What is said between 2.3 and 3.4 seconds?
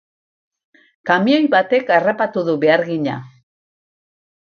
du behargina.